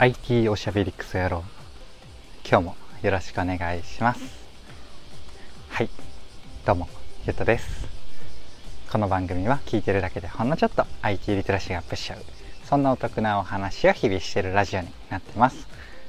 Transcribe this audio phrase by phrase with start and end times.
[0.00, 1.42] IT おしゃべりクソ野郎。
[2.48, 4.20] 今日もよろしくお願いします。
[5.70, 5.90] はい。
[6.64, 6.88] どうも
[7.26, 7.88] ゆうとです。
[8.92, 12.20] この番組は聞いてるだけでほんのちょっと IT リテラシーがアップしちゃう
[12.62, 15.66] そんなお得なお話を日々してるラジオになってます。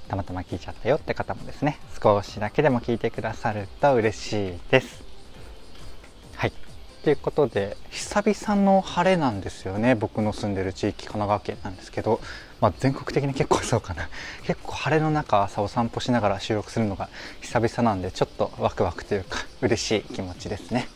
[0.07, 5.08] たまたま聞いちゃったよって方もですね少しだけでも聞いてくださると嬉しいです。
[6.99, 9.95] はいということで久々の晴れなんですよね。
[9.95, 12.19] 僕の住んでる地域神奈川県なんですけど。
[12.59, 14.09] まあ、全国的に結構そうかな。
[14.43, 17.07] 結構晴れの中朝お散歩しながら収録するのが
[17.39, 20.89] 久々なんでちょっとワクワクというか嬉しい気持ちですね。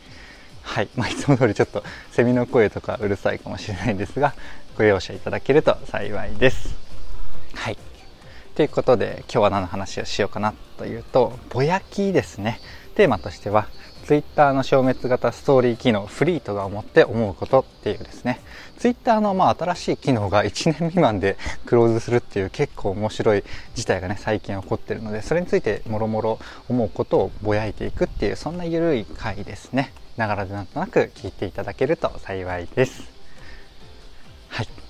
[0.60, 4.34] はい、まあ、いつも通りちょっとセミの声とかうるさいかもしれないんですが
[4.76, 6.74] ご容赦いただけると幸いです。
[7.54, 7.93] はい。
[8.54, 12.60] ということで今日は何の話をしようかなというとぼやきですね。
[12.94, 13.66] テーマとしては
[14.04, 18.40] Twitter の消滅型ストーリー機能フリートが思って思うことっていうですね。
[18.78, 21.36] Twitter のまあ新しい機能が1年未満で
[21.66, 23.42] クローズするっていう結構面白い
[23.74, 29.92] 事態がね最近起こってるのでそれについてもろもろ思うことをぼやいていくっていうそんな緩い回ですね。
[30.16, 33.02] ながらでなんとなく聞いていただけると幸いです。
[34.48, 34.83] はい。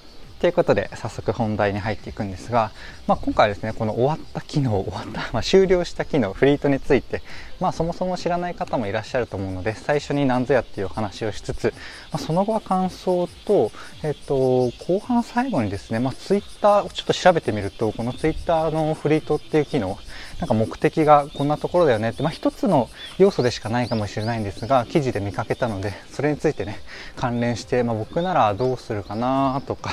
[0.44, 2.70] ということで早速本題に入っていくんですが、
[3.06, 7.22] まあ、今回はですねこの終わった機能終わった、まあ、終了した機能フリートについて、
[7.60, 11.72] まあ、そもそも知らない方もいらっしゃると思うので最初に何ぞやっていう話をしつつ、
[12.12, 13.70] まあ、その後は感想と,、
[14.02, 19.98] えっと後半最後にですね、まあ、ツイッターをちょっと調べてみるとこのツイッターのフリートっていう機能
[20.40, 26.80] なんか目的がこんなところだよねって、まあ、一つの要素でしかないかもしれないんですが記事で見かけたのでそれについてね
[27.16, 29.92] 関連して、まあ、僕ならどうするかなとか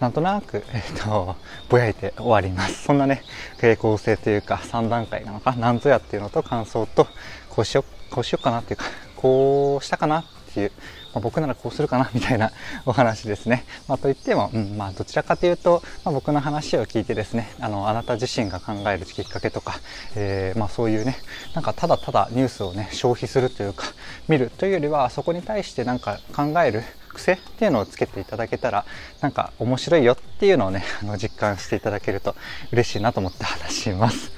[0.00, 1.36] なんとなく、えっ、と、
[1.70, 2.84] ぼやいて終わります。
[2.84, 3.22] そんなね、
[3.58, 7.06] 傾向性というか3段階なのか、なんぞやっていうのと感想と、と
[7.48, 10.72] こうしよ、こうしようかなっていうか、こうしたかなっていう、
[11.14, 12.50] まあ、僕ならこうするかなみたいな
[12.84, 13.64] お話ですね。
[13.88, 19.78] まあ、といっても、うん、まあ、どちらかというと、まあ、僕の話を聞いてですね、あの、あなた自身が考えるきっかけとか、
[20.14, 21.16] えー、まあ、そういうね、
[21.54, 23.86] なんかただただニュースをね、消費するというか、
[24.28, 26.82] 見るというよりは、そこに対してなんか考える、
[27.16, 28.84] 癖っていうのをつけていただけたら
[29.22, 32.36] なんか面白いよっていうのをねあの実感していただけると
[32.72, 34.30] 嬉しいなと思って話します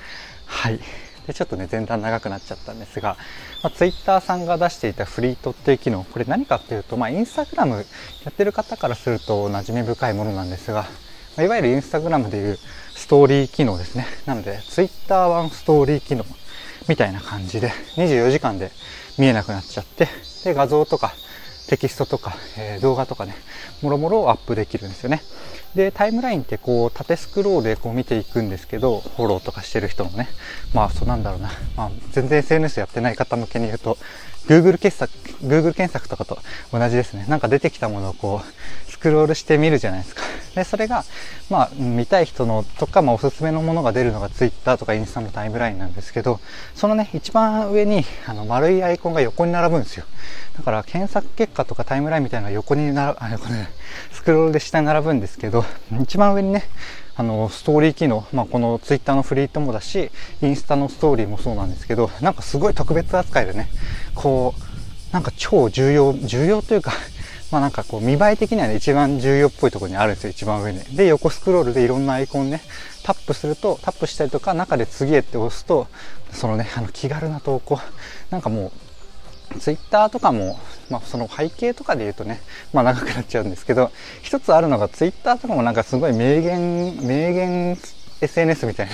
[0.47, 0.78] はい
[1.28, 3.19] でちょっとね前段長くなっちゃったんですが、
[3.62, 7.83] まあ、Twitter さんが出していたフリートっていう機能これ何かっていうと、まあ、インスタグラムや
[8.31, 10.87] ってる方からすると馴染み深いものなんですが、
[11.37, 12.56] ま、いわゆるインスタグラムでいう
[12.94, 14.06] ストーリー機能ですね。
[14.25, 16.25] なので Twitter 版ストーリー機能
[16.89, 18.71] みたいな感じで24時間で
[19.19, 20.09] 見えなくなっちゃって
[20.45, 21.12] で画像とか
[21.68, 23.34] テキストとか、え、動画とかね、
[23.82, 25.22] もろもろアップできるんですよね。
[25.74, 30.28] で、タイムラインってこう、縦スクロールでこう見ていくんですけど、フォローとかしてる人もね、
[30.72, 31.50] まあ、そうなんだろうな。
[31.76, 33.98] まあ、全然 SNS やってない方向けに言うと、
[34.48, 35.12] Google 検索、
[35.47, 36.38] Google 検索とかと
[36.72, 37.26] 同じですね。
[37.28, 40.22] なんか出てきたものをこう、スクロールしてみるじゃないですか。
[40.54, 41.04] で、それが、
[41.50, 46.41] まあ、見たい人のとか、まあ、おすすめのものが出るのが Twitter とかインスタのタイムラインなんですけど、
[46.75, 50.06] そのね、一番上に、あの、丸いアイコンが横に並ぶんですよ。
[50.56, 53.69] だから、検索結果とかタイムラインみたいなのが横に並ぶ、あ、横ね、
[54.12, 55.65] スクロールで下に並ぶんですけど、
[56.03, 56.65] 一番上にね、
[57.18, 63.68] あの、ストーリー機能、まあ、このツイッターのフリートもだし、インスタのストーリーもそうなんですけど、なんかすごい特別扱いでね、
[64.14, 66.92] こう、なんか超重要、重要というか
[67.50, 70.78] まなんかこう見栄え的にはね、一番重要っぽいところにあるんですよ、一番上に。
[70.94, 72.60] で、横スクロールでいろんなアイコンね、
[73.02, 75.88] タップすると、タップしたりとか、中で次へって押すと、
[76.32, 77.80] そのね、あの気軽な投稿、
[78.30, 78.70] なんかも
[79.56, 80.60] う、ツイッターとかも、
[80.91, 82.41] まあ、その背景とかで言うとね、
[82.72, 83.91] まあ、長くなっちゃうんですけど、
[84.22, 87.78] 一つあるのがツイッターとかもなんかすごい名言、名言
[88.21, 88.93] SNS みたいに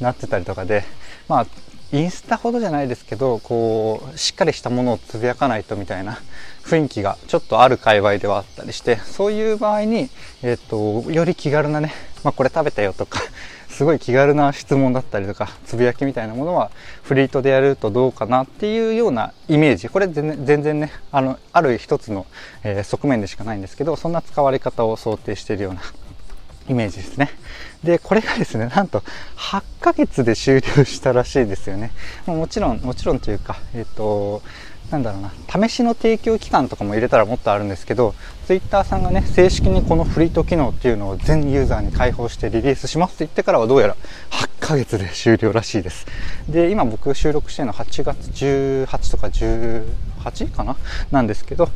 [0.00, 0.84] なってたりとかで、
[1.28, 1.46] まあ、
[1.92, 6.18] インスタほどじゃないですけど、こう、しっかりしたものをつぶやかないとみたいな
[6.64, 10.10] 雰囲気がちょっとある界隈ではあったりして、そういう場合に、
[10.42, 13.20] えっ、ー、と、より気軽なね、まあ、これ食べたよとか、
[13.76, 16.70] すごい気軽な質問だったりとか、つぶやきみたいなものは、
[17.02, 19.90] フリートでやるとどうかなっていうようなイメージ。
[19.90, 22.24] これ全然ね、あの、ある一つの、
[22.64, 25.82] えー、側面でしかないんですけど、そんな使われ方を想定しているような
[26.70, 27.28] イメージですね。
[27.84, 29.00] で、これがですね、なんと
[29.36, 31.90] 8ヶ月で終了したらしいですよね。
[32.24, 34.40] もちろん、もちろんというか、えっ、ー、と、
[34.90, 35.32] なんだろうな、
[35.68, 38.14] 試しの提供期間とかも入れたらもっとあるんですけど、
[38.46, 43.96] Twitter さんがね、正式にこのフリート機能っていうのを全ユーザーに開放してリリースしますって言ってからはどうやら
[44.30, 46.06] 8ヶ月で終了らしいです。
[46.48, 50.76] で、今僕収録してるの8月18とか18かな？
[51.10, 51.66] なんですけど、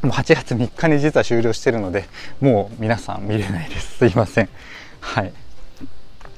[0.00, 2.06] もう8月3日に実は終了してるので、
[2.40, 3.98] もう皆さん見れないです。
[3.98, 4.48] すいません。
[5.00, 5.32] はい。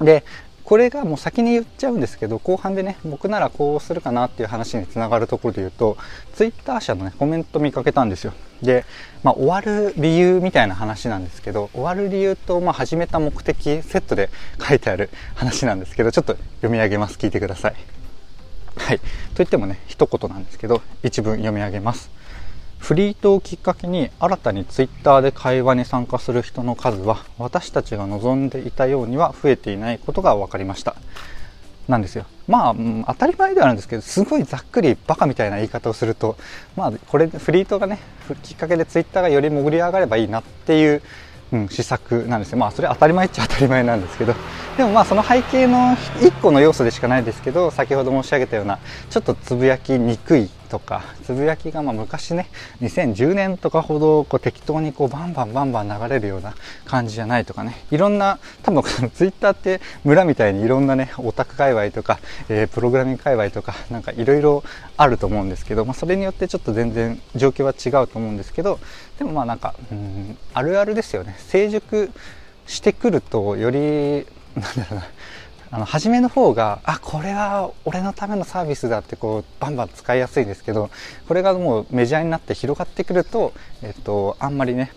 [0.00, 0.24] で、
[0.64, 5.96] これがもう先に言っちゃうんですけど後半でね僕ならこうするかなっていう話につながるところで言うと
[6.34, 8.32] ツイッター社のねコメント見かけたんですよ。
[8.62, 8.84] で、
[9.24, 14.30] まあ、終わる理由みたいな話なんですけど終わる理由と、まあ、始めた目的セットで
[14.60, 17.18] 書いてある話なんですけどちょっと読み上げます。
[17.18, 17.74] 聞いてください。
[18.76, 19.00] はい。
[19.34, 22.21] といってもね一言なんですけど一文読み上げます。
[22.82, 30.96] フリートをきっかけに新たにツイッターで会話に参加する人の数は私たちが望んでいたようには増えていないことが分かりました。
[31.86, 32.26] なんですよ。
[32.48, 32.74] まあ、
[33.06, 36.36] 当たり前ではあるんですけどすごいざっくりバカみたいな言い方をすると
[36.76, 38.00] まあこれフリートがね
[38.42, 41.02] きっかけでツイッターがより潜り上がればいいなっていう
[41.52, 42.58] うん、施策なんですよ。
[42.58, 44.34] まあそれ当たり前っちゃ当たり前なんですけど。
[44.76, 48.78] でもまあその背景の1個の要素でしかないですけど先ほど申し上げたような
[49.10, 52.48] ちょっとつぶやきにくいとかつぶやきがまあ昔ね
[52.80, 56.54] 2010年とかほどこう適当にこうバンバンバンバン流れるような
[56.86, 57.84] 感じじゃないとかね。
[57.90, 58.82] いろんな多分
[59.12, 64.64] ツイッターって村みたいにいろんなねオタク界隈とか、えー、プログラミング界隈とかなんかいろいろ
[64.96, 68.80] あると思うんですけど、まあ、それによってちょっと全然状況は違うと思うんですけど
[69.18, 71.36] でもまあなんかうんあるあるですよね。
[71.38, 72.10] 成熟
[72.66, 74.26] してくるとより
[74.56, 75.04] なんだろうな
[75.72, 80.90] あの初めの方があこれは俺のためのサービスだってこうバンバン使いやすいですけど
[81.26, 84.92] これがもうメジャーになって広がってくると、えっと、あんまりね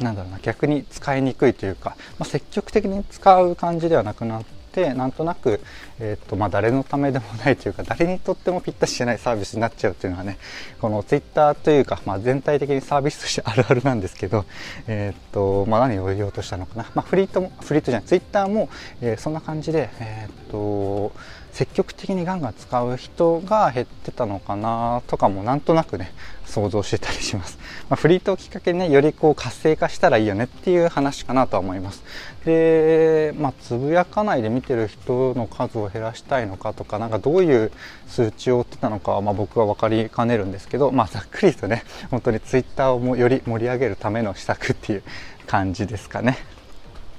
[0.00, 4.55] なんだろうな逆に使いにくいというか、まあ、積極的に使う感じではなくなって
[4.94, 5.60] なんとなく、
[5.98, 10.38] えーとまあ、誰のためでもないというか誰にとってもぴったしじゃないサービスになっちゃうというのはね
[10.80, 14.44] このツイッターというか、まあ、全体的にサービスとしてあるあるなんですけど、
[14.86, 18.68] えーとまあ、何を言おうとしたのかな、まあ、フリートもフリートじゃないツイッターも、
[19.00, 21.12] えー、そんな感じで、えーと
[21.56, 26.12] 積極的にガンガン使う人が減ってたのかなとかもなんとなくね
[26.44, 27.58] 想像してたりします、
[27.88, 32.02] まあ、フリートをきっかけにねよりこう活性化したらいいよねっていう話かなとは思います。
[32.44, 37.72] でまあつぶやかないで見てる人の数を減らしたいのかとかなんかどういう
[38.06, 45.02] 数値を追ってたのかは、まあ、僕は分かりかねるんですけどまあざっくりとね 本当にツイッターをもより盛り上げるための施策っていう
[45.46, 46.36] 感じですかね。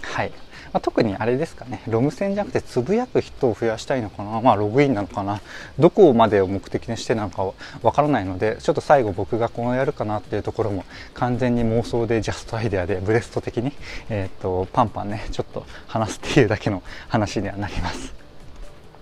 [0.04, 0.32] はい。
[0.74, 5.42] まあ、特にあれですかね、ロム線じゃなくてつぶやく人を増やしたいのかな、まあ、ログインなのかな、
[5.80, 13.72] どこまでを目的にしてなのかわからないので、ちょっと最後僕がこうやるかなっていうところも完全に妄想でジャストアイデアでブレスト的に、
[14.10, 18.14] えー、っとパンパンね、ちょっと話すっていうだけの話にはなります。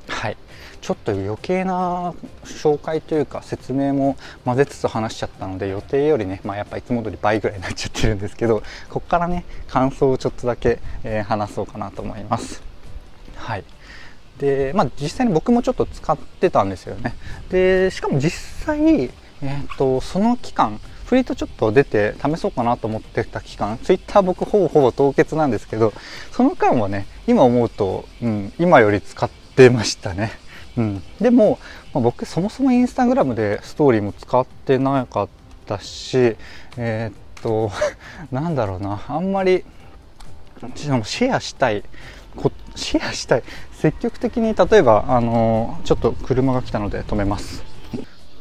[0.08, 0.38] はい。
[0.86, 8.62] ちょっと余計な紹介というか説明も混ぜつつ話しちゃったので予定よりね、まあ、やっぱいつも通り倍ぐらいになっちゃってるんですけど
[8.92, 12.62] ここからね感想をちょっとだけ、えー、話そうかなと思います。
[13.36, 13.64] はい
[14.38, 17.16] でまあ、実際に僕もちょっと使ってたんですよね。
[17.50, 18.30] でしかも実
[18.66, 25.94] 際、えーと、その期間フリートちょっと出て試そうかなと思ってた期間、ツイッター僕ほぼほぼ凍結なんですけど、
[26.32, 30.45] その間はね、今思うと、うん、今より使ってましたね。
[30.78, 31.60] うん、でも、
[31.94, 35.30] まあ、僕そもそもインスタグラムでストーリーも使ってなかっ
[35.66, 36.36] たし
[36.78, 37.72] えー、っと
[38.32, 39.02] なんだろうな。
[39.08, 39.64] あんまり
[40.76, 41.84] シェアしたい。
[42.76, 43.44] シェアしたい。
[43.74, 47.75] 積極的に例えばあのちょっと車が来たので止めます。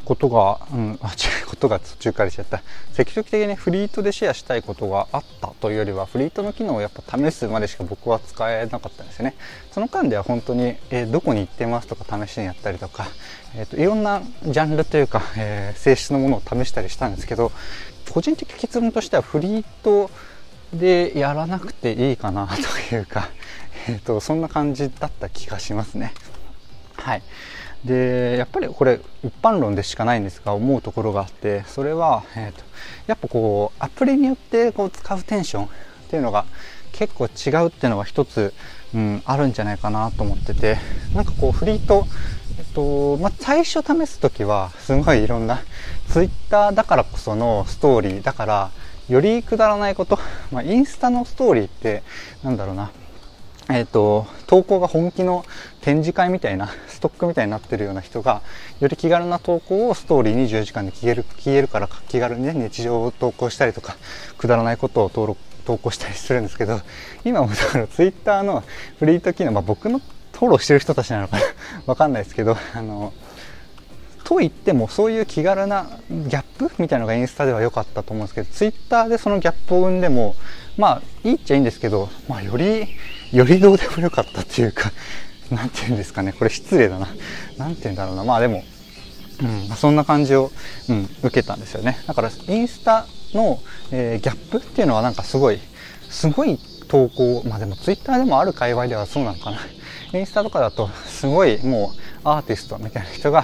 [0.05, 2.61] ことが、うん、 あ、違うことが途中からしちゃった。
[2.93, 9.35] 積極的にフリートでシェアしたいことがあったというよりは、フリートの機能をやっぱ試すまでしか僕は使えなかったんですよね。
[9.71, 13.07] その間では本当に、えー、どこに行ってますとか試しにやったりとか、
[13.55, 17.51] えーと、いろんなジャンルというか、えー、性質のものを試したりしたんですけど、
[18.11, 20.09] 個人的結論としてはフリート
[20.73, 23.29] でやらなくていいかなというか、
[23.87, 26.13] えーと、そんな感じだった気がしますね。
[26.95, 27.21] はい。
[27.85, 32.63] でやっぱりこれ一般論でしかないんですが思うところがあってそれは、えーと、
[33.07, 35.67] やっぱこうアプリによってこう使うテンションっ
[36.09, 36.45] ていうのが
[36.91, 38.53] 結構違うっていうのが一つ、
[38.93, 40.77] うん、あるんじゃないかなと思ってて
[41.13, 42.05] なんかこうフリート
[42.57, 45.61] えっとまあ、最初試す時はすごいいろんな
[46.07, 48.71] ツイッターだからこそのストーリーだから
[49.09, 50.17] よりくだらないこと、
[50.53, 52.01] まあ、インスタのストーリーって
[52.43, 52.91] なんだろうな
[53.69, 55.43] えっ、と、投稿が本気の
[55.81, 58.41] 展示会みたいな、 ストックみたいになってるような人が、
[58.79, 63.95] より気軽な投稿をストーリー24時間で消える、消えるから気軽にね、日常を投稿したりとか、
[64.37, 66.81] くだらないことを登録、投稿したりするんですけど、
[67.23, 68.63] 今もだからツイッターの
[68.99, 69.99] フリート機能、まあ僕の
[70.33, 71.43] フォローしてる人たちなのかな？
[71.87, 73.13] わかんないですけど、あの、
[74.25, 80.35] と言ってもそういう気軽なギャップみたいなのがインスタでは良かったと思うんですけど、ツイッターでそのギャップを生んでも、
[80.77, 82.87] まあいいっちゃいいんですけど、まあより
[83.31, 84.91] よりどうでもよかったっていうか、
[85.51, 87.07] なんて言うんですかね、これ失礼だな。
[87.57, 88.23] なんて言うんだろうな。
[88.23, 88.63] まあでも、
[89.41, 90.51] うん、そんな感じを、
[90.89, 91.99] うん、受けたんですよね。
[92.07, 93.59] だから、インスタの、
[93.91, 95.59] えー、ギャップっていうのはなんかすごい、
[96.09, 99.59] すごい投稿、まあでもツイッターでもある界隈ではそうなのかな。
[100.13, 103.43] インスタとかだとすごいもうアーティストみたいな人が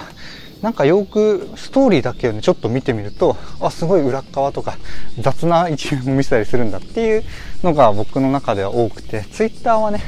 [0.62, 4.78] なんかよくストーリーだけをねちょっと見てみるとあすごい裏側とか
[5.18, 7.24] 雑な一面も見せたりするんだっていう
[7.62, 10.00] のが僕の中では多くてツイッターはね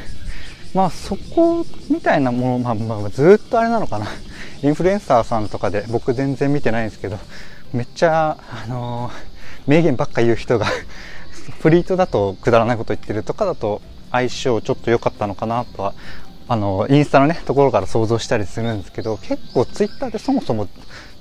[0.72, 4.06] まあそこみたいなもの、まあ、まあずっとあれなのかな。
[4.64, 7.18] インフルエンサーさんとかで僕全然見てないんですけど
[7.74, 9.12] めっちゃあのー、
[9.66, 10.66] 名言ばっか言う人が
[11.60, 15.92] フリートだとくだらないこと言ってるとかだと相性ちょっと良かったのかなとは
[16.46, 20.68] あのインスタのねところから想像したりするんですけど結構ツイッターってそもそも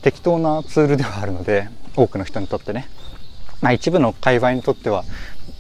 [0.02, 2.90] 適当なツールではあるので多くの人にとってね、
[3.62, 5.06] まあ、一部の界隈にとっては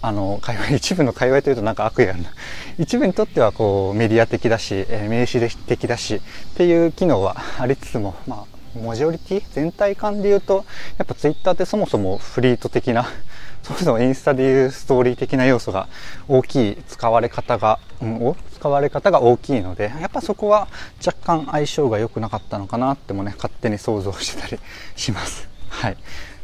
[0.01, 2.29] あの界隈 一部の界隈というとなんか悪意あるな。
[2.77, 6.19] 一部にとってはこうメディア的だし、え、名刺的だしっ
[6.55, 10.65] ていう機能はありつつもまあモジョリティ全体感で言うと
[10.97, 13.05] やっぱツイッターってそもそもフリート的な
[13.63, 15.87] そもそもインスタでいうストーリー的な要素が
[16.27, 20.67] 大きい使われ方が、うん、使われ方が大きいのでやっぱそこは
[21.05, 24.59] 若干相性が良くなかったのかなってもね勝手に想像してたり
[24.95, 25.47] します。
[25.69, 25.97] はい。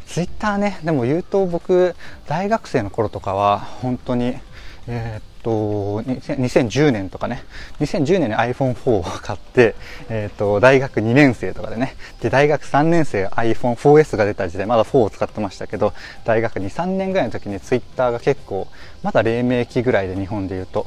[0.07, 1.95] ツイッターねでも言うと僕
[2.25, 4.39] 大学生の頃とかは本当に
[4.87, 7.43] えー、っと2010年とかね。
[7.79, 9.75] 2010年に iPhone4 を買って、
[10.09, 11.95] えー、と大学2年生とかでね。
[12.21, 15.93] で大学3年生 iPhone4S が出た時代まだ4を使ってましたけど
[16.25, 18.67] 大学23年ぐらいの時に Twitter が結構
[19.01, 20.85] まだ黎明期ぐらいで日本で言うと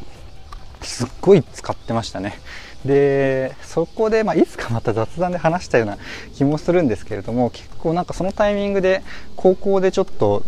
[0.83, 2.39] すっごい使ってましたね。
[2.85, 5.99] でそこで、まあ、いつかまた雑談で話したような
[6.35, 9.03] 気もするんですけれども結構なんかそのタイミングで
[9.37, 10.43] 高校でちょっと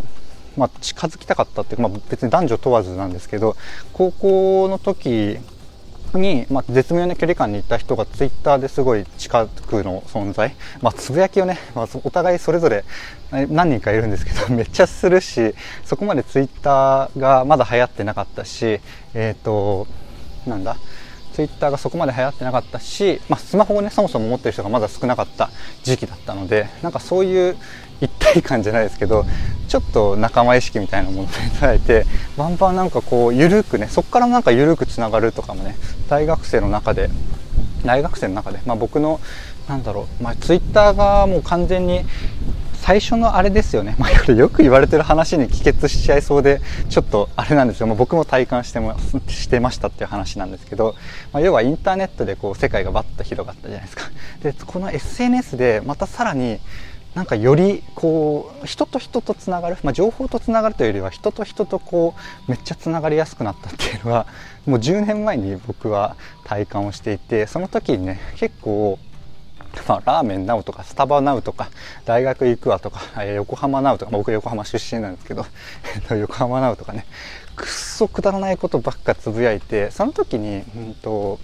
[0.57, 3.57] まあ、近づきたかったっていうか、まあ、別に男女問わずなんですけど
[3.93, 5.39] 高校の時
[6.19, 12.85] に、まあ、絶妙な距離感に行った人がツイッターですごい近くの存在、まあ、つぶやきをね、まあ、お互いそれぞれ
[13.31, 18.81] 何人かいるんですけど めっちゃするしそこまでツイッターがまだ流行ってなかったし
[19.15, 19.87] えっ、ー、と
[20.47, 20.77] なんだ？
[21.35, 25.51] ツイッターがそこまで流行ってなかったし、まあ、スマホをねそもそも持ってる人がまだ少なかった
[25.83, 27.57] 時期だったのでなんかそういう
[28.01, 29.25] 一体感じゃないですけど
[29.67, 35.75] ちょっと仲間意識みたいなものを捉えてバンバンなんかこう緩くねそこからなんか緩くつながるとかもね
[36.09, 37.11] 大学生の中で
[37.85, 39.21] 大学生の中で、まあ、僕の
[39.69, 42.03] なんだろう、まあ、ツイッターがもう完全に
[42.85, 46.61] 最初のあれですよね、 まあ、よく言われてる話に帰結しちゃいそうで
[46.91, 48.95] ちょっとあれなんですよ、まあ、僕も体感しても
[49.27, 50.95] してましたっていう話なんですけど、
[51.33, 54.11] まあ、要はインターネットでこう世界がバッと広がったじゃないですか。
[54.43, 56.61] でこの SNS でまたさらに
[57.15, 62.15] なんかよりこう人と人とつながる、まあ、情報とつながるというよりは人と人とこ
[62.47, 64.27] うめっちゃつながりやすくなったっていうのは
[64.67, 68.99] もう10年前に僕は体感をしていてその時にね結構
[69.89, 71.69] まあ、ラーメンナウとかスタバナウとか
[72.05, 75.47] 大学行くわとか、えー、横浜ナウとか、ま、僕横浜出身なんですけど
[76.17, 77.07] 横浜ナウとかね
[77.57, 81.39] くっそくだらないことばっかつぶやいてその時に、うんと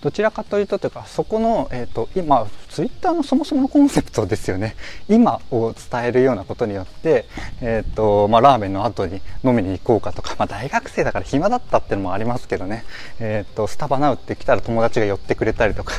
[0.00, 4.76] どちらかというとというかそこの、えーと、今ツイッターのそもそものコンセプトですよね。
[5.08, 7.24] 今を伝えるようなことによって、
[7.60, 12.84] えーとまあ、ラーメンの後に飲みに行こうかとか、まあ、大学生だから暇だったっていうのもありますけどね、
[13.18, 15.94] えーと、スタバナウって来たら友達が寄ってくれたりとか、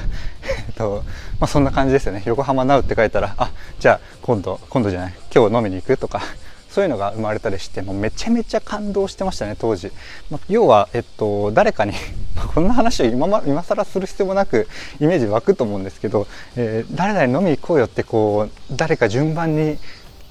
[0.68, 1.04] えーと
[1.40, 2.24] まあ、そんな感じですよね。
[2.26, 5.14] 横浜ナウって書いたらあじゃあ今度今度じゃない。
[5.34, 6.22] 今日飲みに行くとか。
[6.70, 9.92] そういうのが生まれたりしてもうめちゃめちゃ感動してましたね当時、
[10.30, 11.94] まあ、要は、えっと、誰かに
[12.54, 14.68] こんな話を今,、ま、今更する必要もなく
[15.00, 19.78] イメージ湧くと思うんですけど、えー、誰々飲み行こうよってこう誰か順番に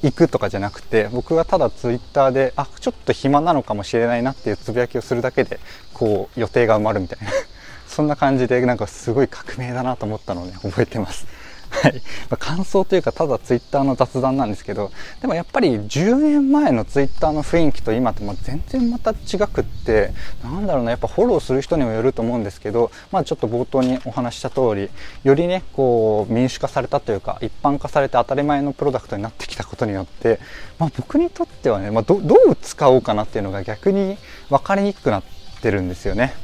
[0.03, 5.59] 行くとかじゃなくて僕はただツイッターであちょっと暇なのかもしれないなっていうつぶやきをするだけで
[5.93, 7.33] こう予定が埋まるみたいな
[7.89, 11.27] そんな感じでなんかすごい革命だなと思ったのをね覚えてます。
[11.71, 12.03] はい。
[12.31, 24.91] ま、感想というか、ただツイッターの雑談なんですけど、でもやっぱり10年前のツイッターの雰囲気と今って全然また違くって、なんだろうな、やっぱフォローする人にもよると思うんですけど、まあちょっと冒頭にお話した通り、
[25.25, 30.41] よりね、こう、民主化されたというか、一般化されて当たり前のプロダクトになってきたことによって、
[30.79, 34.17] まあ僕にとってはね、まあどう使おうかなっていうのが逆に
[34.51, 35.23] 分かりにくくなっ
[35.61, 36.35] てるんですよね。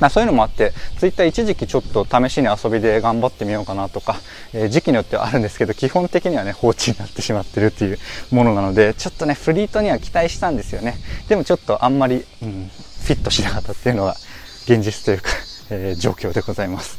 [0.00, 4.16] まあ、そういうのもあって、ツイッター一時期ちょっと試しに遊びで頑張ってみようかなとか、
[4.52, 7.98] えー、時期によってはあるんですけど、基本的にはね、放置になってしまってるっていう
[8.30, 10.96] ものなので、ちょっとね、フリートには期待したんですよね。
[11.28, 12.70] でもちょっとあんまり、うん、
[13.04, 14.16] フィットしなかったっていうのは、
[14.64, 15.30] 現実というか、
[15.70, 16.98] えー、状況でございます。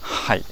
[0.00, 0.42] はい。
[0.42, 0.46] ちょ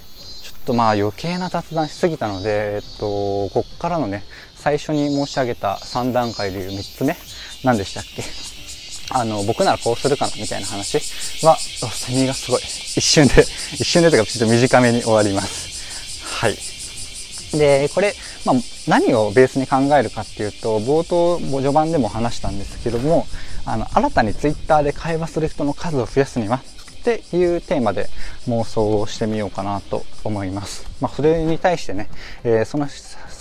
[0.57, 4.25] っとまあ余計な雑談しすぎたので、えっと、こっからのね、
[4.57, 7.17] 最初に申し上げた3段階でいう3つ目、
[7.65, 8.54] 何でしたっけ？
[9.11, 10.99] あの、僕ならこうするかなみたいな話
[11.45, 12.61] は、セミがすごい。
[12.63, 16.25] 一瞬で、 一瞬でとかちょっと短めに終わります。
[16.25, 16.59] はい。
[17.59, 18.57] で、これ、まあ、
[18.89, 23.27] 何をベースに考えるかっていうと、冒頭、序盤でも話したんですけども、
[23.65, 26.63] あの、新たにツイッターで会話する人の数を増やすには、
[27.01, 28.09] っていうテーマで
[28.49, 30.87] 妄想をしてみようかなと思います。
[31.01, 32.09] まあ、それに対してね、
[32.45, 32.89] えー、その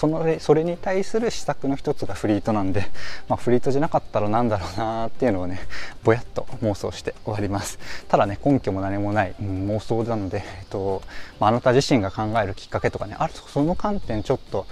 [0.04, 2.84] そのそれに対する施策の一つがフリートなんで、
[3.30, 5.62] まあ、フリートじゃなかったらなんだろうなっていうのをね
[6.04, 7.80] ぼやっと妄想して終わります
[8.10, 11.02] ただね根拠も何もない、うん、妄想なので、えっと
[11.40, 14.66] まあ、なた自身が考えるきっかけとかねあるその観点ちょっと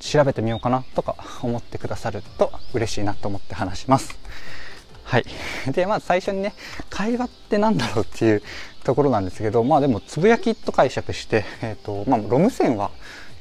[0.00, 4.18] 調べてみようかなとか思ってくださると嬉しいなと思って話します
[5.04, 5.24] はい。
[5.72, 6.54] で、まず最初にね、
[6.88, 8.42] 会話って何だろうっていう
[8.84, 12.90] ところなんですけど、まあでも、つぶやきと解釈して、えっ、と、まあ、ロム線は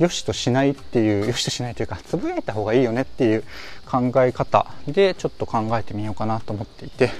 [0.02, 3.44] 良しとしないっていう、良しとしないというか、つぶやいた方がいいよねっていう
[3.86, 7.12] 考え方で、ちょっと考えてみようかなと思っていて、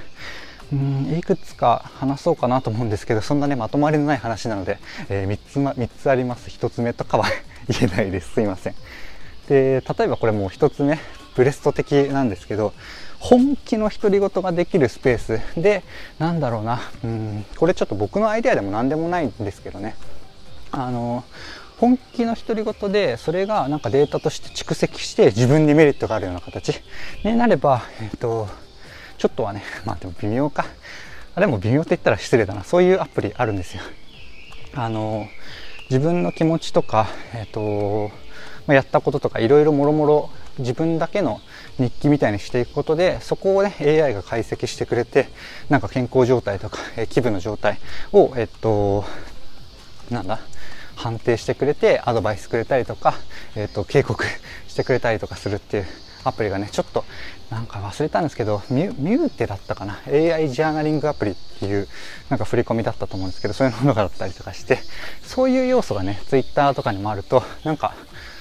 [0.74, 6.50] うん、いくつか話そうかなと思うんですけど、そんなね、まとまりのない話なので、えー、3つ、ま、3つあります。
[6.50, 7.26] 1つ目とかは
[7.68, 8.34] 言えないです。
[8.34, 8.76] すいません。
[9.48, 10.98] で、例えばこれもう1つ目、
[11.36, 12.74] ブレスト的なんですけど、
[13.20, 15.84] 本気の独り言ができるスペースで、
[16.18, 19.96] なんだろうな、うん、これちょっと僕のアイデアでも何でもないんですけどね、
[20.72, 21.24] あの、
[21.82, 26.80] 本気の独り言で、それがなんかデータとして蓄積して自分にメリットがあるような形
[27.26, 28.48] になれば、えっ、と、
[29.18, 30.68] ちょっとはね、 まあでも微妙か
[31.34, 31.40] あ。
[31.40, 32.64] でも微妙って言ったら失礼だな。
[32.64, 33.82] そういうアプリあるんですよ。
[34.76, 35.28] あの、
[35.90, 38.12] 自分の気持ちとか、えっ、と、
[38.68, 41.42] まやったこととかいろいろもろもろ自分だけの
[41.80, 45.30] 日記みたいにしていくことでそこをね AI が解析してくれて
[45.70, 47.80] なんか健康状態とか、え気分の状態
[48.14, 49.04] をえっと
[50.12, 50.51] なんだ？
[51.02, 53.16] 判定してくれてアドバイスくれたりとか、
[53.56, 54.24] えっと警告
[54.68, 55.86] してくれたりとかするっていう
[56.24, 57.04] アプリがねちょっと
[57.50, 61.88] なんか忘れたんですけどミュミューテだったかな？AI ジャーナリングアプリっていう
[62.30, 64.78] なんか振り込みだったと思うんですけどそういうものがあったりとかして
[65.24, 67.96] そういう要素がね Twitter とかにもあるとなんか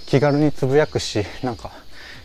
[0.05, 1.71] 気軽につぶやくしなんか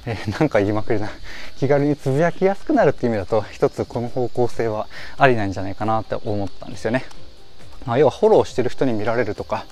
[0.07, 1.09] えー、なんか言いまくりな
[1.57, 4.87] 気軽につぶやきやすくなるっていう意味だと一つこの方向性は
[5.17, 7.05] ありなんじゃないかなって思ったんですよね。
[7.85, 9.65] まあ、要はフォローしてる人に見られるとか、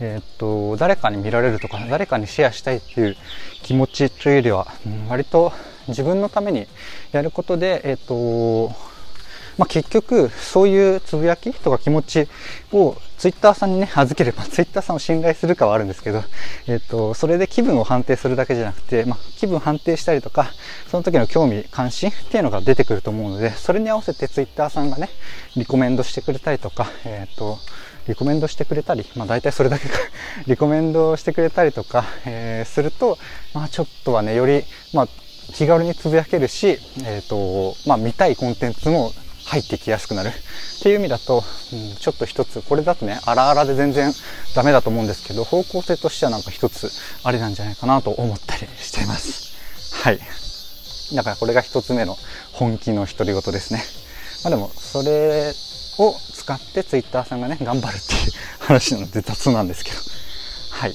[0.00, 3.16] えー、っと誰かに見られるとか誰かにシェアしたいっていう
[3.62, 5.52] 気持ちというよりは、うん、割と
[5.88, 6.66] 自分のために
[7.12, 8.88] やることで、えー、っと
[9.58, 12.28] まあ、結局そういうつぶやきとか気持ち
[12.72, 16.22] をツイッターさんにね預ければツイッターさんを信頼するかはあるんですけど、
[16.68, 20.52] えっ、とそれで気分を判定するだけじゃなくて、まあ、気分判定したりとか
[20.88, 25.08] その時の興味関心っていうのが出てくると思うのでそれに合わせてツイッターさんがね
[25.56, 27.58] リコメンドしてくれたりとかえっ、と
[28.08, 29.98] リコメンドしてくれたり、まあ大体それだけか。
[30.46, 33.18] リコメンドしてくれたりとか、えー、すると、
[33.54, 35.08] まあちょっとはね、より、まあ
[35.52, 39.12] 気軽につぶやけるし、えっ、ー、と、まあ見たいコンテンツも
[39.44, 40.28] 入ってきやすくなる。
[40.78, 41.42] っていう意味だと、
[41.72, 44.12] うん、ちょっと一つこれだとね荒々で全然
[44.54, 46.88] ダメだと思うんですけど方向性としてはなんか一つ
[47.24, 49.56] あれなんじゃないかなと思ったりしています。
[50.04, 50.20] はい。
[51.14, 52.16] だからこれが一つ目の
[52.52, 53.82] 本気の独り言ですね。
[54.44, 55.52] まあでもそれ
[55.98, 56.12] を
[56.48, 59.96] 使って Twitter さんがね頑張るっていう話なので雑なんですけど。
[60.70, 60.94] はい。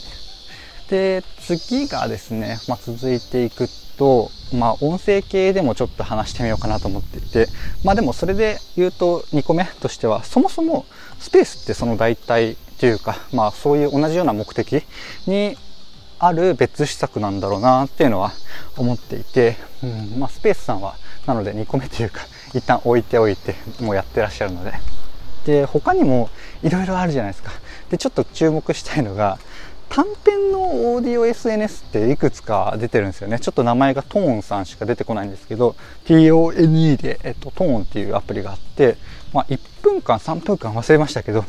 [0.90, 7.48] で次がですね、まあ、続いていくと、まあ、音声系でもちょっと話してみようかなと思っていて、
[7.84, 10.86] まあでもそれで言うと2個目としては、そもそも
[11.20, 14.84] スペースってその代替というか、まあそういう同じような目的
[15.28, 15.56] に
[16.20, 18.32] ある別施策なんだろうなっていうのは
[18.78, 20.96] 思っていて、うん、まあスペースさんは
[21.28, 22.22] なので2個目というか、
[22.54, 25.03] 一旦置いておいてもうやってらっしゃるので。
[25.46, 26.30] で、他にも
[26.62, 27.52] いろいろあるじゃないですか。
[27.90, 29.38] で、ちょっと注目したいのが、
[29.90, 30.60] 短編の
[30.94, 33.40] オーディオ SNS っていくつか出てるんですよね。
[33.40, 35.76] ちょっと名前がトーンさんしか出てこないんですけど、
[36.06, 38.98] TONE で、えっと、トーンっていうアプリがあって、
[39.34, 41.46] まあ、1分間、3分間忘れましたけど、ち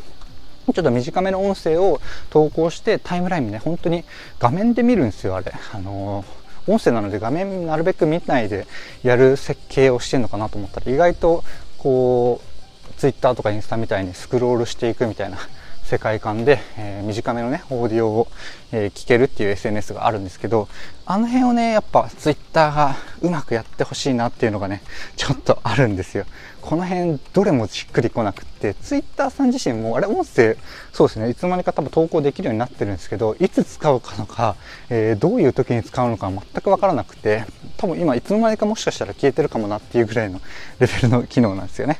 [0.79, 4.03] ょっと短めの音声を投稿してタイムラインね、本当に
[4.39, 5.51] 画面で見るんですよ、あれ。
[5.73, 8.67] あのー、音声なので画面なるべく見ないで
[9.03, 11.43] やる設計をしてるのかなと思ったら意外と
[11.77, 12.54] こう
[12.97, 15.37] Twitter とかインスタみたいにスクロールしていくみたいな
[15.83, 18.27] 世界観で、えー、短めのね、オーディオを、
[18.71, 20.67] えー、聞けるっていう SNS があるんですけど、
[21.05, 24.81] あの辺をね、やっぱ Twitter がうまくやってほしいなっていうのがね、
[25.15, 26.25] ちょっとあるんですよ。
[26.65, 30.57] この辺、どれもしっくりこなくって、Twitter さん自身も、あれ、音声、
[30.91, 34.55] そうですね、いつの間にか多分投稿できるようになってるんですけど、いつ使うかのか、
[34.89, 37.45] えー、どういう時に使うのか全くわからなくて、
[37.77, 40.41] 多分今いつの間にかもしかしたら消えてるかもなっていうぐらいの
[40.79, 41.99] レベルの機能なんですよね。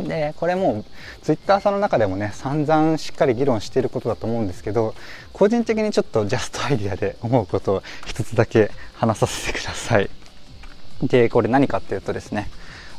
[0.00, 0.84] で、これも
[1.22, 4.94] ツイッターさんの中でもね、散々しっかり議論していることだと思うんですけど、
[5.32, 10.10] 個人的にちょっとジャストアイディアで思うことを一つだけ話させてください。
[11.02, 12.50] で、これ何かっていうとですね、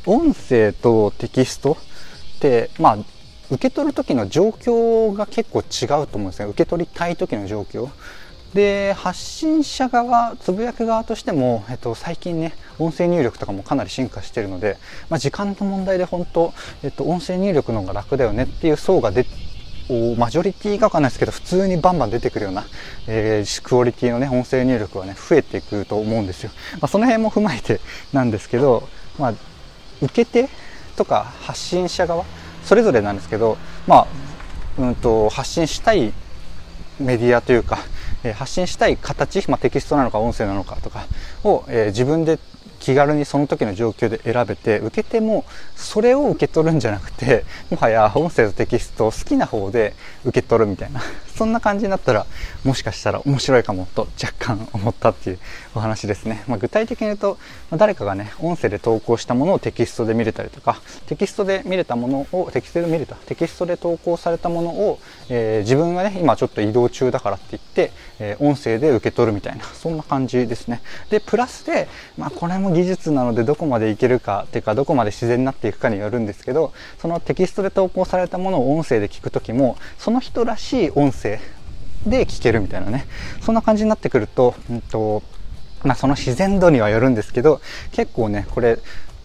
[0.06, 1.78] 音声とテキスト
[2.38, 2.98] って、まあ、
[3.50, 6.46] 受け取る時の状況が結構違うと思うんですね。
[6.46, 7.90] 受け取りたい時の状況。
[8.54, 14.78] で発信者側つぶやく側としても、えっと、最近ね音声入力とかもかなり進化してるので、
[15.10, 19.26] まあ、時間の問題で本当、えっと、音声入力の方が楽だよねっていう層が出
[20.18, 22.66] マジョリティがわかんないですけど普通にバンバン出てくるような、
[23.08, 27.80] えー、クオリティのね音声入力はね増えていくと思うんですよ、まあ、その辺も踏まえて
[28.12, 28.88] なんですけど、
[29.18, 29.34] まあ、
[30.02, 30.50] 受け手
[30.98, 32.26] とか発信者側
[32.64, 34.08] それぞれなんですけど、まあ
[34.78, 36.12] うんと、発信したい
[37.00, 37.80] メディアというか、
[38.24, 41.06] えー、発信したい形、まあ、テキストなのか音声なのかとか
[41.44, 42.40] を、えー、自分で
[42.88, 45.44] 気軽にその時の状況で選べて受けても
[45.76, 51.02] それを受け取るんじゃなくてもはや音声とテキストを好きな方で受け取るみたいな。
[51.38, 52.26] そんな感じになったら
[52.64, 55.40] もしかしたら面白いかもと若干思ったっていう
[55.76, 57.38] お話ですね、まあ、具体的に言うと、
[57.70, 70.82] まあ、誰かがね音声で投稿したものをテキストで見れたりとかテキストで見れたものをテキストで見れたテキストで投稿されたものを、えー、自分がね今ちょっと移動中だからって言って、えー、音声で受け取るみたいなそんな感じですね。
[71.12, 81.27] でプラスで、まあ、これも技術なのでどこまでいけるかっていうかどこまで自然になっていくかによるんですけどそのテキストで投稿されたものを音声で聞く時もその人らしい音声
[82.06, 83.06] で聞けるみたいなね
[83.42, 85.24] そんな感じになってくると,、うんと
[85.84, 87.62] まあ、その自然度にはよるんですけど
[87.92, 88.80] 結構ねこれ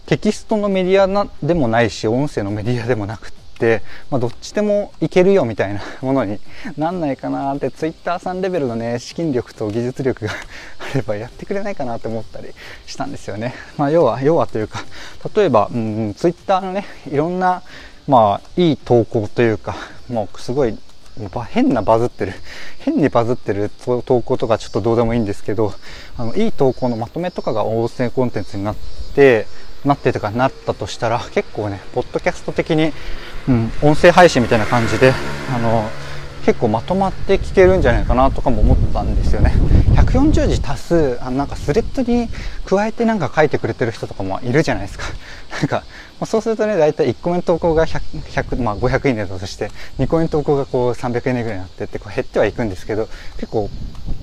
[0.05, 6.39] テキストのメディアなでもないし音声のメディアでもなくって、まあ、どっちでもいけるよみたいな ものに
[6.77, 10.33] なんないかなってツイッターさんレベルのね資金力と技術力が
[10.79, 12.49] あればやってくれないかなって思ったり
[12.85, 13.53] したんですよね。
[13.77, 14.83] まあ、要は要はというか
[15.35, 17.63] 例えば、うん、ツイッターのねいろんな
[18.07, 19.75] まあいい投稿というか
[20.09, 20.77] もうすごい
[21.49, 22.33] 変なバズってる。
[22.79, 25.73] 変にバズってる投稿とかちょっとどうでもいいんですけど
[26.17, 28.75] あのいい投稿のまとめとかが音声コンテンツになっ
[29.15, 29.47] て
[29.85, 32.93] なってとかなったとしたら結構ねポッドキャスト的に、
[33.47, 35.13] うん、音声配信みたいな感じで
[35.53, 35.89] あの
[36.45, 39.53] 結構まとまって聞けるんじゃないかなとかも思ったんですよね。
[39.95, 42.27] 140字足すあなんかスレッドに
[42.65, 45.05] 加えてなんか書いてくれてる人とかもいるじゃないですか。
[45.59, 45.83] なんか
[46.23, 53.07] あ、そうするとね大体1個目の投稿が 100, まあ、500いいねだとして2個目の投稿がこう300いいねぐらいになってってこう減ってはいくんですけど
[53.37, 53.69] 結構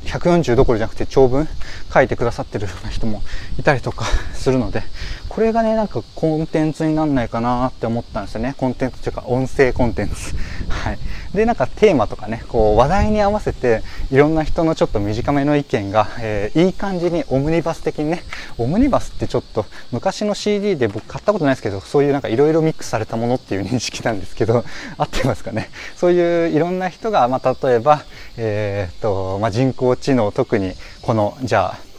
[0.04, 1.48] 140どころじゃなくて長文
[1.92, 3.22] 書いてくださってる人も
[3.58, 4.82] いたりとか するので
[5.30, 8.56] これがねなんかコンテンツになんないかなって思ったんですよね。
[8.58, 10.34] コンテンツというか音声コンテンツ。
[10.68, 10.98] はい。
[11.32, 18.24] でなんかテーマとかねこう話題に合わせていろんな人のちょっと短めの意見が、えー、いい感じにオムニバス的にね
[18.58, 24.64] オムニバスってちょっと昔の CD で僕買ったことないですけどそういうなんかいろいろミックスされたものっていう認識なんですけど
[24.98, 25.70] 合ってますかね？
[25.96, 28.02] そういういろんな人が、まあ、例えば、
[28.36, 31.89] えー、っとまあ、人工知能特にこのじゃあ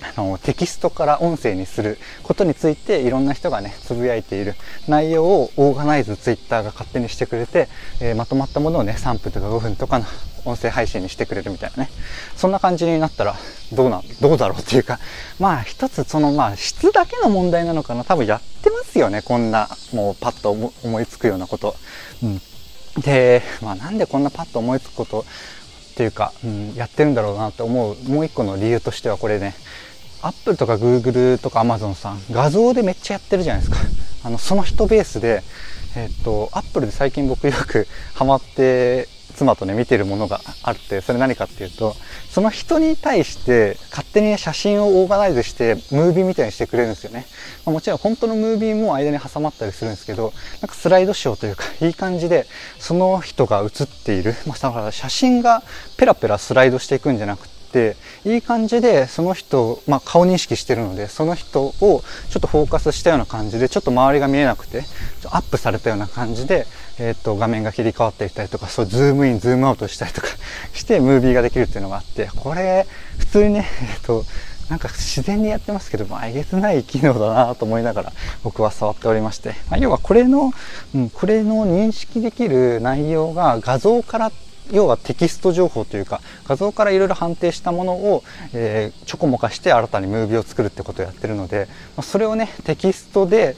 [0.00, 4.54] あのテキストから音声にすることについていろんな人がねつぶやいている。
[4.88, 7.68] 内容をオーガナイズツイッターが勝手にしてくれて、
[8.00, 10.06] えー、まとまったものをね3分とか5分とかの
[10.44, 11.90] 音声配信にしてくれるみたいなね。
[12.36, 13.34] そんな感じになったら
[13.72, 14.98] どうなどうだろうっていうか
[15.38, 18.04] まあ一つそのまあ質だけの問題なのかな。
[18.04, 21.74] 多分やってますよねこんなもうパッと思いつくようなこと。
[22.22, 22.40] うん。
[23.02, 25.24] で、まあ、なんでこんなパッと思いつくこと
[25.96, 29.54] っていうか、うん、やってるんだろうなって思うもう一個の理由としてはこれね
[30.20, 33.78] アップルとかグーグルとかアマゾンさん画像でめっちゃやってるじゃないですか。
[34.24, 35.42] あのその人ベースで
[35.96, 41.94] えっとアップルで最近僕よくハマって妻とね見てるものがあってそれ何かっていうと
[42.30, 47.26] その人に対して勝手に写真をオーガナイズしてムービーみたいにしてくれるんですよね、
[47.64, 52.46] まあ、もちろん本当のムービーも間に挟まったりするんですけどなんかスライドショーというかいい感じで
[52.78, 55.62] その人が写っている、まあ、だから写真が
[55.96, 61.74] ペラペラスライドしていくんじゃなくてていい感じでその人、まあ、顔認識してるのでその人を
[62.30, 64.84] ちょっとフォーカスしたような感じでちょっと周りが見えなくて
[65.26, 66.66] アップされたような感じで、
[66.98, 70.28] えー、と画面が切り替わっていったりとかそうズームインズームアウトしたりとか
[70.72, 72.86] してムービーができるっていうのがあってこれ
[73.18, 74.24] 普通にね、 えっ、と
[74.68, 80.52] なんか自然にやってますけど、まあ、えげつない機能だなと思いながら僕は触っておりまして、まあ、要はこれの、
[80.94, 84.32] うん、これの認識できる内容が画像から
[84.72, 93.56] 要はテキスト情報というか画像からいろいろ判定したものを、えー、ちょこもかして新たにムービーを作るってことをやってるので、まあ、それをねテキストで、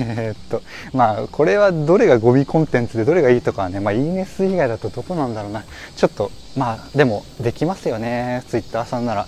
[0.00, 0.62] え、っと
[0.92, 5.64] まあこれはどれが語尾コンテンツでどれがいいとかはねまあいいね数以外だとどこなんだろうな。
[5.96, 9.26] ちょっとまあでもできますよねツイッターさんなら。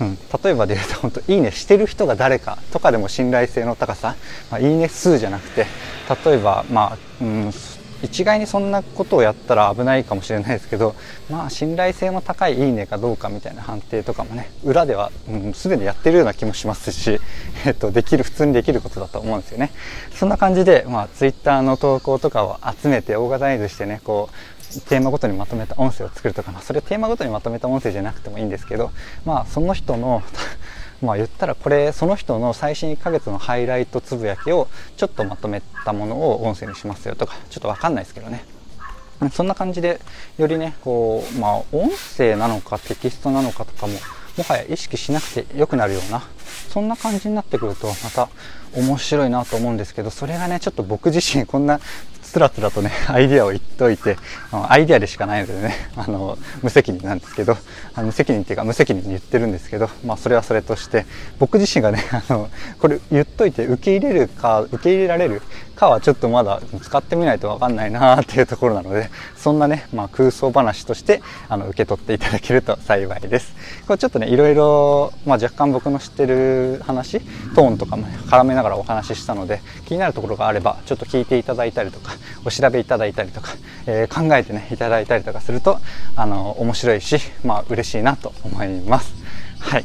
[0.00, 4.14] うん、例えばで言うと本当いいねしてる人が誰かとかでも信頼性の高さ、
[4.48, 5.66] まあ、いいね数じゃなくて
[6.24, 7.52] 例えばまあ、うん、
[8.02, 10.94] 一概にそんなことをやったら危ないかもしれないですけど
[11.30, 15.10] まあ信頼性の高いいいねかどうかみたいな判定とかもね裏では
[15.54, 17.20] すで、にやってるような気もしますし、
[17.66, 19.70] えっと、できる普通にできることだと思うんですよね。
[20.14, 28.90] そんな感じで、まあ、ツイッターの投稿とかを集めてオーガナイズしてねこうテーマごとにまとめた音声を作るとか、まあ、それテーマごとにまとめた音声じゃなくてもいいんですけど
[29.24, 30.22] まあその人の
[31.02, 38.44] まあ言ったらこれその人の最新1ヶ月のハイライトつぶやきをちょっとまとめたものを音声にしますよとかちょっとわかんないですけどね。
[39.32, 40.00] そんな感じで
[40.38, 43.94] よりねこうまあ音声なのかテキストなのかとかも
[44.36, 46.22] もはや意識しなくて良くなるような
[46.68, 48.28] そんな感じになってくるとまた
[48.74, 51.80] 面白いなと思うんですけどそれがねちょっと僕自身こんな
[52.28, 54.16] つらつらとね、 アイディアを言っといて、
[54.52, 57.56] アイディアでしかないのでね、 あの、無責任なんですけど、
[57.94, 61.06] あの無責任っていうか無責任に言ってるんですけど、まあそれはそれとして、
[61.38, 65.42] 僕自身がね、あの、これ言っといて受け入れるか、受け入れられる
[65.78, 73.54] かはちょっとまだ使ってみないとわかんないなっていうところなので、そんなね、まあ空想話として、あの、受け取っていただけると幸いです。
[73.86, 77.20] これちょっとね、いろいろ、まあ若干僕の知ってる話、
[77.54, 82.12] トーンとかも、絡めながらお話ししたので、気になるところがあれば、ちょっと聞いていただいたりとか、
[82.44, 83.50] お調べいただいたりとか、
[83.86, 85.78] えー、考えてねいただいたりとかすると
[86.14, 89.14] あの面白いしまあ嬉しいなと思います
[89.60, 89.84] はい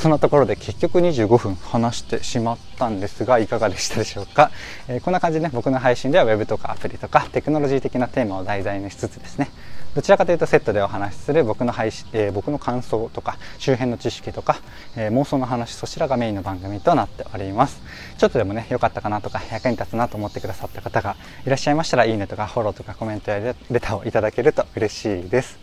[0.00, 4.50] そんなところで結局25分話してしまったんですがいかがでしたでしょうか、
[4.88, 9.50] えー、こんな感じで、ね、僕の配信では Web とかアプリとかテクノロジー的なテーマを題材にしつつですね
[9.94, 14.56] どちらかというとセットでお話しする僕の配信、えー、僕の感想とか周辺の知識とか、
[14.96, 17.82] えー、妄想の話そちらがメインの番組となっております。
[18.16, 25.58] ちょっとでもね良かったかなとか役に立つなと思ってくださった方がいらっしゃいましたらいいねとかフォローとかコメントやレターをいただけると嬉しいです。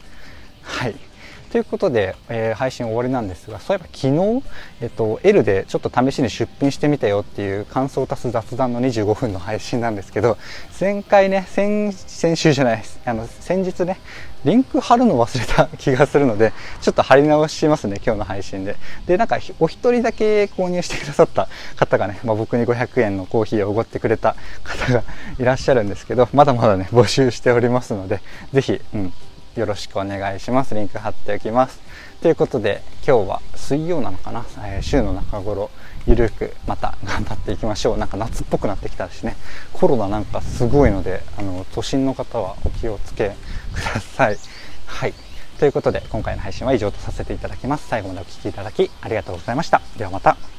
[0.62, 1.07] はい。
[1.52, 4.44] ということで、えー、配信終わりなんですが、そういえば昨日、
[4.82, 10.38] えっと、L でちょっと試しに出品してみたよっていう感想を足す雑談の25分の配信なんですけど、
[10.80, 13.00] 前回ね、先、先週じゃないです。
[13.06, 13.98] あの、先日ね、
[14.44, 18.76] リンク貼るの忘れた気がするので、ちょっと貼り直しますね、今日の配信で。
[19.06, 25.04] で、なんか、お一人だけ購入してくださった方がね、まあ、僕に500円のコーヒーをおごってくれた方が
[25.40, 28.22] いらっしゃるんですけど、まだまだね、募集しておりますので、
[28.54, 29.14] ぜひ、うん、
[29.60, 30.76] よろしくお願いします。
[30.76, 31.80] リンク貼っておきます。
[32.22, 35.70] ということで今日は水曜なのかな、えー、週の中頃
[36.06, 37.98] ゆるくまた頑張っていきましょう。
[37.98, 39.36] なんか夏っぽくなってきたしね。
[39.74, 43.36] コロナなんかすごいのであの都心の方はお気をつけ
[43.74, 44.38] ください。
[44.86, 45.13] はい。
[45.60, 47.88] ということで今回の配信は以上とさせていただきます。
[47.88, 49.82] 最後までお聴きいただきありがとうございました。
[49.98, 50.57] ではまた。